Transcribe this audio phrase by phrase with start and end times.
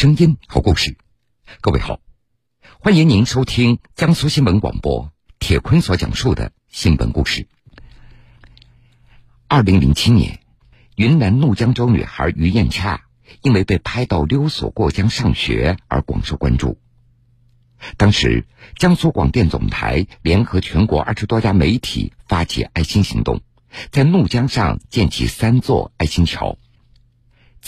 [0.00, 0.96] 声音，好故事。
[1.60, 1.98] 各位好，
[2.78, 5.10] 欢迎您收听江苏新闻广播
[5.40, 7.48] 铁坤所讲述的新闻故事。
[9.48, 10.38] 二零零七年，
[10.94, 13.06] 云南怒江州女孩于艳恰
[13.42, 16.78] 因为被拍到溜索过江上学而广受关注。
[17.96, 18.46] 当时，
[18.76, 23.40] 江苏广电总台联合全国二十多家媒体发起爱心行动，
[23.90, 26.56] 在怒江上建起三座爱心桥。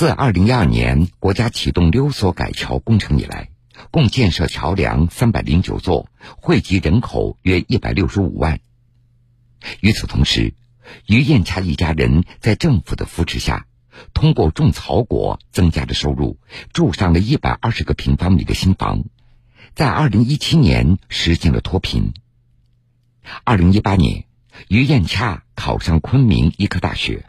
[0.01, 3.51] 自二零一二年国家启动溜索改桥工程以来，
[3.91, 6.09] 共建设桥梁三百零九座，
[6.39, 8.61] 惠及人口约一百六十五万。
[9.81, 10.55] 与此同时，
[11.05, 13.67] 于艳恰一家人在政府的扶持下，
[14.15, 16.39] 通过种草果增加了收入，
[16.73, 19.05] 住上了一百二十个平方米的新房，
[19.75, 22.15] 在二零一七年实现了脱贫。
[23.45, 24.25] 二零一八年，
[24.67, 27.27] 于艳恰考上昆明医科大学。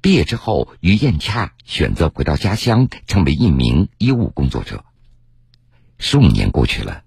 [0.00, 4.84] 毕业之后，于艳恰选择回到家乡，成为一名医务工作者。
[5.98, 7.02] 十五年过去了，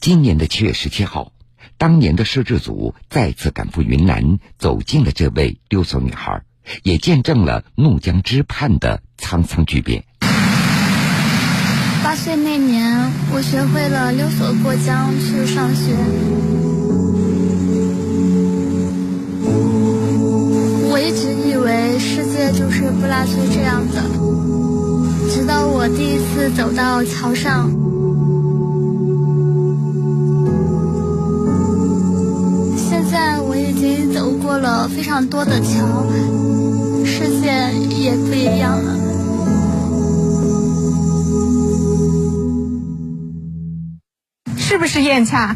[0.00, 1.32] 今年的七月十七号，
[1.78, 6.42] 当年的摄制组再次赶赴云南，走进了这位溜索女孩，
[6.82, 10.04] 也见证了怒江之畔的沧桑巨变。
[12.02, 15.96] 八岁那年，我学会了溜索过江去上学。
[20.92, 21.39] 我一直
[21.70, 24.02] 为世界就是布拉村这样的，
[25.30, 27.70] 直到我第一次走到桥上。
[32.76, 36.04] 现在我已经走过了非常多的桥，
[37.04, 38.96] 世界也不一样了。
[44.56, 45.54] 是不是燕恰？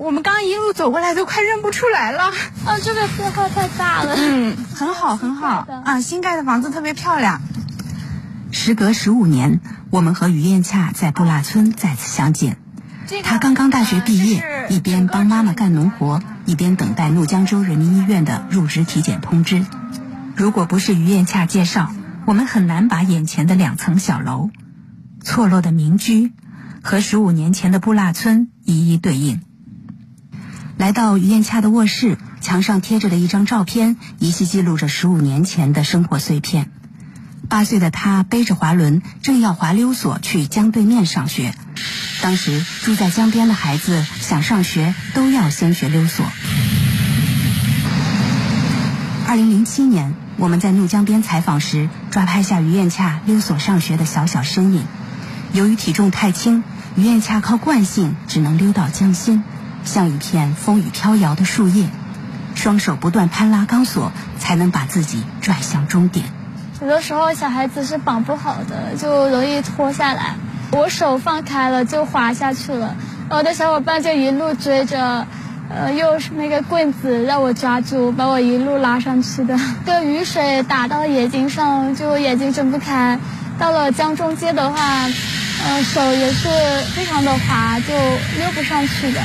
[0.00, 2.32] 我们刚一路走过来，都快认不出来了。
[2.64, 4.14] 啊，这个变化太大了。
[4.16, 5.66] 嗯，很好，很好。
[5.84, 7.42] 啊，新盖的房子特别漂亮。
[8.50, 12.56] 时隔十五年，我们和于艳恰在布拉村再次相见。
[13.22, 19.66] 他刚刚大学毕业，一边帮妈妈干农活，一边等待怒江州人民医院的入职体检通知。
[20.34, 21.92] 如果不是于艳恰介绍，
[22.24, 24.48] 我们很难把眼前的两层小楼、
[25.22, 26.32] 错落的民居
[26.82, 29.42] 和十五年前的布拉村一一对应。
[30.80, 36.70] 来到于艳恰的卧室，墙上贴着的一张照片，依稀记录着十五年前的生活碎片。
[37.50, 41.52] 八岁的他背着滑轮，正要滑溜索去江对面上学。
[42.22, 46.24] 当时住在江边的孩子想上学，都要先学溜索。
[49.26, 54.86] 二零零七年，我们在怒江边采访时，抓拍下于艳恰溜索上学的小小身影。
[55.52, 56.64] 由于体重太轻，
[56.96, 59.44] 于艳恰靠惯性只能溜到江心。
[59.84, 61.86] 像一片风雨飘摇的树叶，
[62.54, 66.26] 双手不断攀拉钢索，才能把自己拽向终点。
[66.80, 70.34] 有的时候小孩子是绑不好的，就容易脱下来。
[70.72, 72.94] 我手放开了就滑下去了，
[73.28, 75.26] 我的小伙伴就一路追着，
[75.68, 79.58] 呃，用那个棍子让我抓住，把我一路拉上去的。
[79.84, 83.18] 这雨水打到眼睛上，就眼睛睁不开。
[83.58, 84.80] 到了江中间的话，
[85.64, 86.48] 呃，手也是
[86.94, 87.92] 非常的滑，就
[88.38, 89.20] 溜不上去的。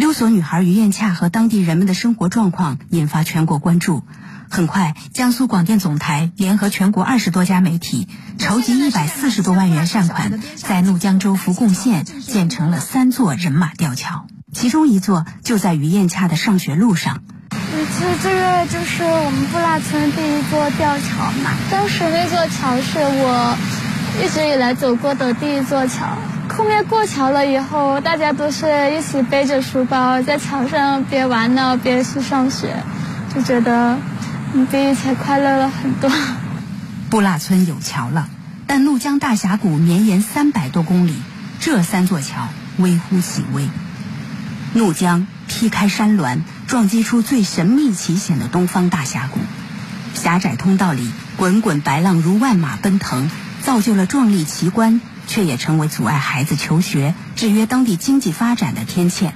[0.00, 4.02] 溜索女孩于艳恰和当地人们的生活状况引发全国关注。
[4.48, 8.08] 很快，江苏广电总台联合全国二十多家媒体，
[8.38, 17.22] 筹集一百四十多万元善款，在怒江州福贡县建成了三座人马吊桥，其中一座就在于艳恰的上学路上。
[17.50, 17.58] 其
[18.02, 21.50] 实这个就是我们布拉村第一座吊桥嘛。
[21.70, 23.54] 当时那座桥是我
[24.24, 26.16] 一直以来走过的第一座桥。
[26.60, 32.84] 后面过桥了以后，大家都是一起背着书包在桥上边玩闹边去上学，
[33.34, 33.96] 就觉得
[34.70, 36.12] 比以前快乐了很多。
[37.08, 38.28] 布拉村有桥了，
[38.66, 41.14] 但怒江大峡谷绵延三百多公里，
[41.60, 43.66] 这三座桥微乎其微。
[44.74, 49.40] 怒江劈开山峦，撞击出最神秘奇险的东方大峡谷。
[50.12, 53.30] 狭窄通道里，滚滚白浪如万马奔腾，
[53.62, 55.00] 造就了壮丽奇观。
[55.30, 59.32] 却也成为阻碍孩子求学、制约当地经济发展的天堑。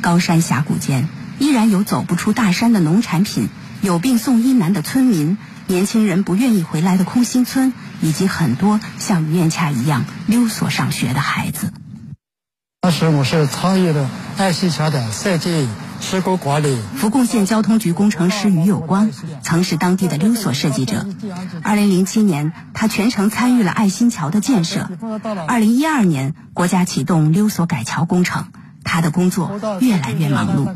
[0.00, 1.08] 高山峡谷间，
[1.38, 3.48] 依然有走不出大山的农产品，
[3.80, 5.38] 有病送医难的村民，
[5.68, 11.72] 年轻人不愿意回来的空心村，以及很多像于艳恰一样溜索上学的孩子。
[12.80, 15.68] 当时我是参与了爱心桥的设计。
[16.02, 16.78] 施工管理。
[16.96, 19.10] 福贡县交通局工程师于有光
[19.42, 21.06] 曾是当地的溜索设计者。
[21.62, 24.90] 二零零七年，他全程参与了爱心桥的建设。
[25.46, 28.46] 二零一二年，国家启动溜索改桥工程，
[28.84, 30.68] 他的工作越来越忙碌。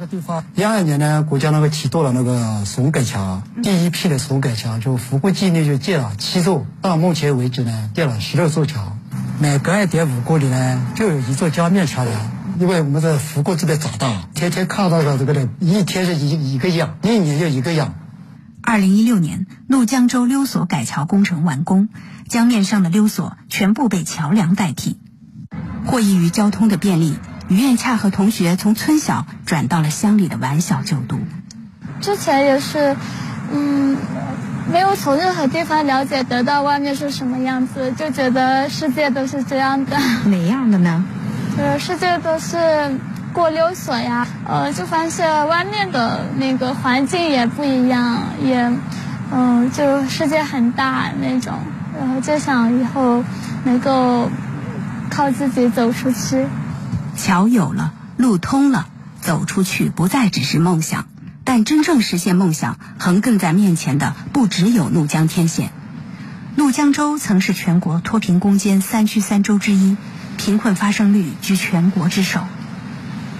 [0.55, 8.97] 一二年呢，国家那个启动了那个松改桥，第一批的松改桥，就福贡境内就建了七座，到目前为止呢，建了十六座桥。
[9.39, 12.36] 每隔一点五公里呢，就有一座江面桥梁。
[12.59, 17.95] 因为我们在福国这边长大，天天看到的这个人，一天是一一个样，一年就一个样。
[18.63, 21.89] 二零一六年，怒江州溜索改桥工程完工，
[22.29, 24.99] 江面上的溜索全部被桥梁代替。
[25.85, 27.19] 获益于交通的便利，
[27.49, 31.21] 于艳恰和同学从村小转到了乡里的完小就读。
[32.01, 32.97] 之前也是，
[33.53, 33.97] 嗯，
[34.73, 39.97] 没有从任何地方了解得到外面是什么样子，就觉得世界都是这样的。
[40.27, 41.05] 哪样的呢？
[41.59, 42.99] 呃，世界都是
[43.33, 48.71] 过溜索呀，呃，就发现外面的那个环境也不一样，也，
[49.33, 51.55] 嗯，就世界很大那种，
[51.99, 53.25] 然后就想以后
[53.65, 54.31] 能够
[55.11, 56.47] 靠自己走出去。
[57.17, 58.87] 桥有了，路通了，
[59.23, 61.07] 走出去不再只是梦想，
[61.45, 65.71] 但真正实现梦想，横亘在面前的不只有怒江天险。
[66.55, 69.97] 怒江州曾是全国脱贫攻坚三区三州之一。
[70.37, 72.41] 贫困发生率居全国之首。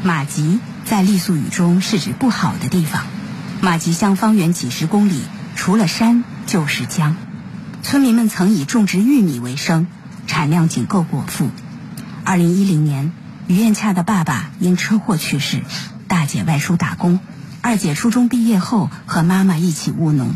[0.03, 3.05] 马集在傈僳语中是指不好的地方。
[3.61, 5.23] 马集乡方圆几十公里，
[5.55, 7.17] 除了山就是江。
[7.83, 9.87] 村民们曾以种植玉米为生，
[10.27, 11.51] 产量仅够果腹。
[12.25, 13.13] 二零一零年，
[13.47, 15.63] 于艳恰的爸爸因车祸去世，
[16.09, 17.21] 大姐外出打工，
[17.63, 20.35] 二姐初中毕业后和妈妈一起务农。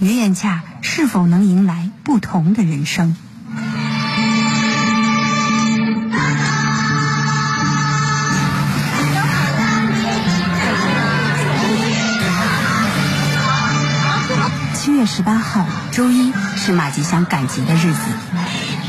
[0.00, 3.16] 于艳恰是否能迎来不同的人生？
[15.14, 18.00] 十八号周一是马吉祥赶集的日子，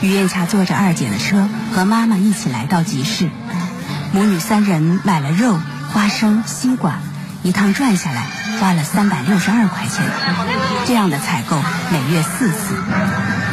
[0.02, 3.30] 于艳霞坐着二姐的车和妈妈一起来到集市，
[4.14, 5.60] 母女三人买了肉、
[5.92, 7.00] 花生、西瓜，
[7.44, 8.24] 一趟转下来
[8.62, 10.06] 花了三百六十二块钱。
[10.88, 11.62] 这样的采购
[11.92, 12.58] 每月四次，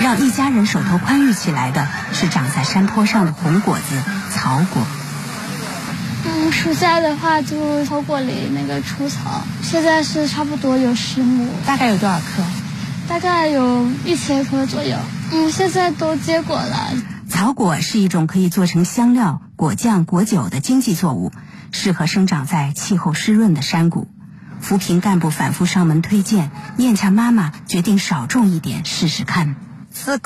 [0.01, 4.01] 让一家人手头宽裕起来的是长在山坡上的红果子
[4.33, 4.87] 草果。
[6.25, 12.45] 嗯，暑假的话就草果里那个除草，现在是差不多有十亩，大概有多少棵？
[13.11, 14.97] 大概有一千棵左右。
[15.33, 16.93] 嗯，现在都结果了。
[17.29, 21.33] 草果是一种可以做成香料、果酱、果酒的经济作物，
[21.73, 24.07] 适合生长在气候湿润的山谷。
[24.61, 29.57] 扶贫干部反复上门推荐，念恰妈妈决定少种一点试试看。
[29.93, 30.17] 十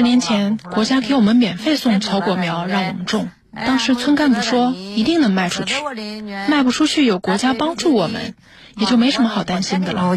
[0.00, 3.28] 年前，国家给我们免费送草果苗让我们种，
[3.66, 5.74] 当时村干部说一定能卖出去，
[6.48, 8.34] 卖不出去有国家帮助我们。
[8.76, 10.16] 也就没什么好担心的了。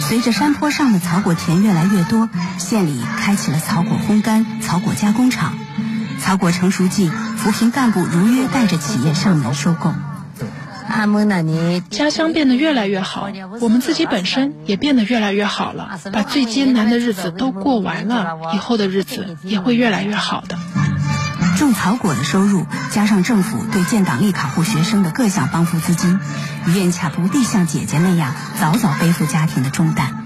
[0.00, 2.28] 随着山坡上的草果田越来越多，
[2.58, 5.56] 县里开启了草果烘干、草果加工厂。
[6.20, 9.92] 草果成熟季，扶贫干部如约带着企业上门收购。
[11.88, 13.28] 家乡变得越来越好，
[13.60, 16.00] 我们自己本身也变得越来越好了。
[16.12, 20.58] 把最艰难的日子都过完了，以后的日子也会越来越好的。
[21.62, 26.18] 种草果的收入，加上政府对建档立卡户学生的各项帮扶资金，
[26.66, 30.24] 于艳恰不必像姐姐那样早早背负家庭的重担。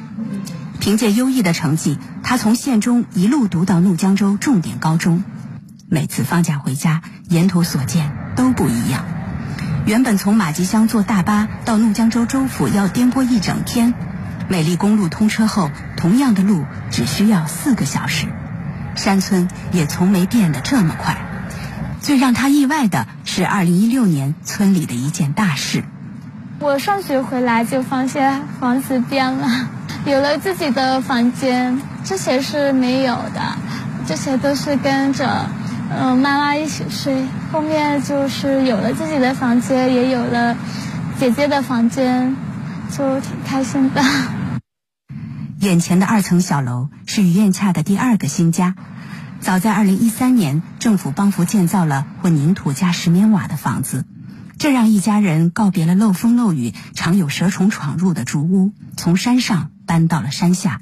[0.80, 5.24] 凭借优异的成绩，他从县中一路读到怒江州重点高中。
[5.90, 9.04] 每次放假回家，沿途所见都不一样。
[9.84, 13.92] 原本从马吉乡坐大巴到怒江州州府要颠簸一整天，
[14.48, 18.26] 美丽公路通车后，同样的路只需要四个小时。
[18.94, 21.18] 山村也从没变得这么快。
[22.06, 25.82] 最让他意外的是，二零一六年村里的一件大事。
[26.60, 29.68] 我上学回来就发现房子变了，
[30.06, 33.56] 有了自己的房间，之前是没有的，
[34.06, 35.50] 之前都是跟着
[35.98, 37.26] 嗯妈妈一起睡。
[37.50, 40.56] 后面就是有了自己的房间，也有了
[41.18, 42.36] 姐姐的房间，
[42.96, 44.00] 就挺开心的。
[45.58, 48.76] 眼前的二层小楼是于艳恰的第二个新家。
[49.46, 54.04] 早在二零一三年，政府帮扶建造了混凝土加石棉瓦的房子，
[54.58, 60.80] 这让一家人告别了漏风漏雨、常有蛇虫闯入的竹屋，从山上搬到了山下。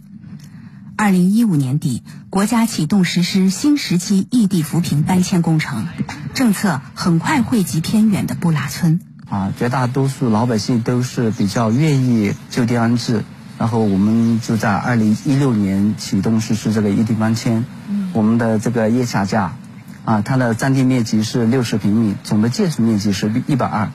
[0.97, 5.87] 二零一五年底，国家启动实施新时期异地扶贫搬迁工程，
[6.33, 8.99] 政策很快惠及偏远的布拉村。
[9.29, 13.27] 啊，绝大多数老百姓都是比较愿意就地安置。
[13.57, 17.67] 然后我们就在二零一六年启动实施这个异地搬迁。
[18.15, 19.57] 我们的这个叶下架，
[20.05, 23.91] 啊，它的占地面积是六十平米，总的建筑面积是一百二。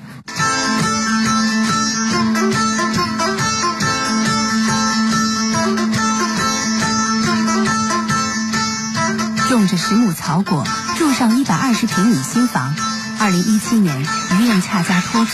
[9.48, 12.76] 种着十亩草果，住上一百二十平米新房。
[13.22, 15.34] 二零一七年，于艳恰家脱贫；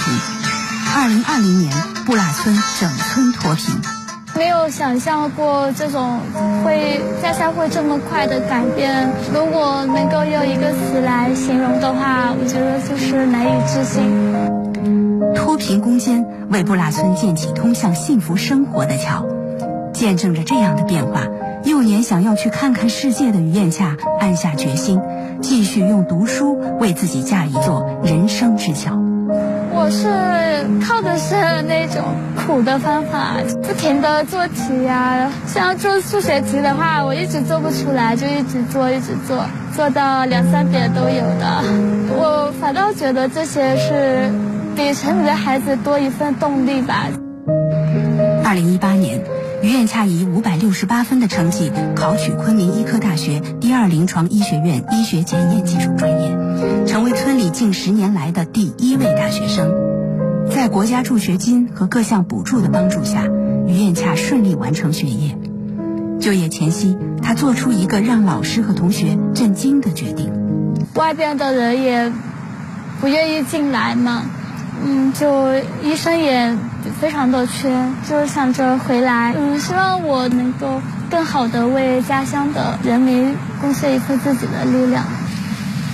[0.96, 1.76] 二零二零年，
[2.06, 3.95] 布拉村整村脱贫。
[4.38, 6.20] 没有想象过这种
[6.64, 9.10] 会家乡会这么快的改变。
[9.34, 15.34] 如果能够用一个词来形容的话，我觉得就是难以置信。
[15.34, 19.26] 脱贫攻坚，为布拉村建起通向幸福生活的桥。
[19.94, 21.22] 见证着这样的变化，
[21.64, 25.00] 幼年想要去看看世界的于艳恰暗下决心，
[25.42, 29.00] 继续用读书为自己架一座人生之桥。
[29.86, 30.08] 我是
[30.84, 32.02] 靠的是那种
[32.36, 35.30] 苦的方法，不停的做题呀。
[35.46, 41.62] 像做数学题的话，我一直做不出来，就一直做，一直做，做到两三点都有的。
[42.18, 44.28] 我反倒觉得这些是
[44.76, 47.06] 比城里的孩子多一份动力吧。
[48.44, 49.22] 二零一八年，
[49.62, 56.36] 于艳恰以五百六十八分的成绩考取昆明医科大学第二临床医学院医学检验技术专业。
[56.86, 59.74] 成为村里近十年来的第一位大学生，
[60.50, 63.26] 在国家助学金和各项补助的帮助下，
[63.68, 65.38] 于艳恰顺利完成学业。
[66.20, 70.32] 就业前夕，他做出一个让老师和同学震惊的决定：
[70.96, 72.12] 外边的人也
[73.02, 74.24] 不愿意进来吗，
[74.84, 76.58] 嗯，就医生也
[77.00, 85.06] 非常的缺，就想着回来，嗯，希望我能够更好的为家乡的人民贡献一份自己的力量。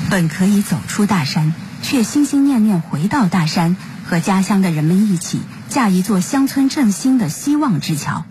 [0.09, 8.25] 本可以走出大山，却心心念念回到大山，和家乡的人们一起架一座乡村振兴的希望之桥。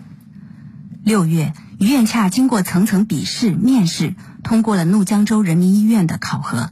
[1.03, 6.69] 六月，于艳恰经过层层笔试、面试，通过了怒江州人民医院的考核。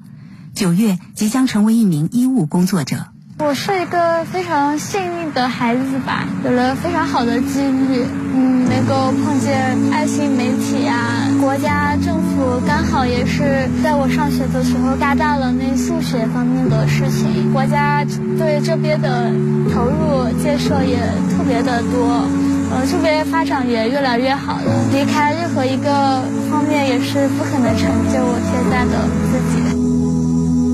[0.54, 3.08] 九月，即将成为一名医务工作者。
[3.42, 8.06] 我是一个非常幸运的孩子吧，有了非常好的机遇，
[8.36, 18.04] 嗯，能够碰见爱心媒体啊，国家政府刚好也是在我上学的时候加大了那数学方面的事情，国家
[18.38, 19.32] 对这边的
[19.74, 20.98] 投入建设也
[21.32, 22.28] 特别的多，
[22.76, 29.69] 呃，这边发展也越来越好了，离开任何一个方面也是不可能成就我现在的自己。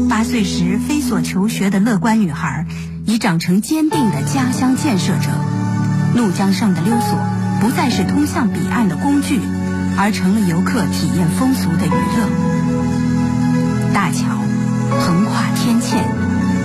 [0.09, 2.65] 八岁时飞所求学的乐观女孩，
[3.05, 5.29] 已长成坚定的家乡建设者。
[6.15, 7.19] 怒江上的溜索
[7.59, 9.39] 不再是通向彼岸的工具，
[9.97, 12.29] 而成了游客体验风俗的娱乐。
[13.93, 14.23] 大桥
[14.99, 15.97] 横跨天堑，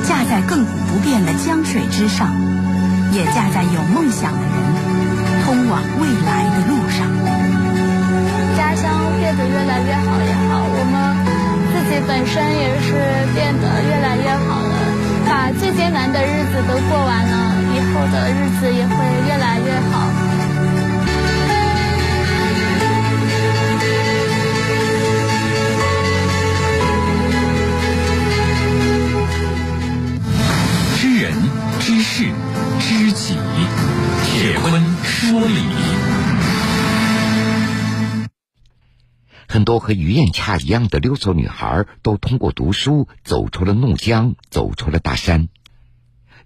[0.06, 2.30] 架在亘古不变的江水之上，
[3.12, 4.54] 也架在有梦想的人
[5.44, 7.08] 通往未来的路上。
[8.56, 11.29] 家乡变得越来越好也好，我们。
[11.90, 12.92] 自己本身也是
[13.34, 14.74] 变得越来越好了，
[15.26, 18.94] 把最艰难的日子都过完了，以后的日子也会
[19.26, 20.19] 越来越好。
[39.70, 45.48] 多和于艳恰一样的溜索女孩都通过读书走出了怒江，走出了大山。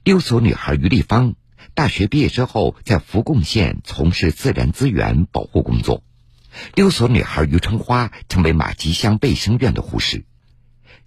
[0.02, 1.35] 溜索女孩于丽芳
[1.73, 6.02] 大学毕业之后，在福贡县从事自然资源保护工作。
[6.75, 10.26] 溜索女孩于春花成为马吉乡卫生院的护士。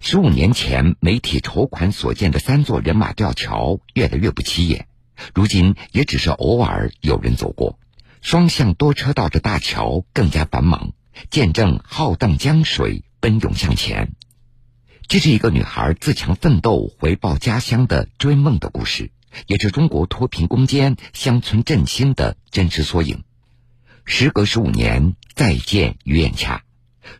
[0.00, 4.88] 十五年前，媒体筹款所建的三座人马吊桥越来越不起眼，
[5.36, 7.78] 如今也只是偶尔有人走过。
[8.20, 10.94] 双向多车道的大桥更加繁忙。
[11.30, 14.12] 见证浩荡江水奔涌向前，
[15.06, 19.10] 这是一个女孩自强奋斗、回报家乡的追梦的故事，
[19.46, 23.24] 也是中国脱贫攻坚、乡村振兴的真实缩影。
[24.04, 26.62] 时隔十五年，再见于艳恰。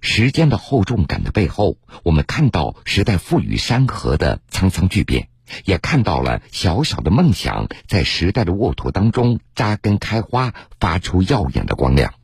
[0.01, 5.29] 时间的厚重感的背后，我们看到时代赋予山河的沧桑巨变，
[5.65, 12.15] 也看到了小小的梦想在时代的沃土当中扎根开花，发出耀眼的光亮。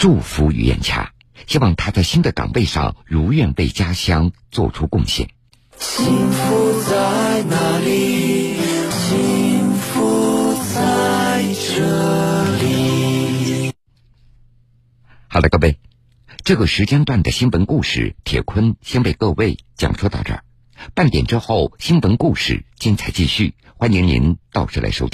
[0.00, 1.12] 祝福于艳霞，
[1.46, 5.28] 希望她在新的岗位上如愿为家乡做出贡献。
[5.76, 8.54] 幸福在哪里？
[8.88, 11.44] 幸福在
[11.76, 13.72] 这里。
[15.28, 15.78] 好了，各位，
[16.44, 20.44] 这个时间段的新闻故事，铁坤先为各位讲述到这儿。
[20.94, 25.08] 半点之后，新闻故事精彩继续，欢迎您到时来收听。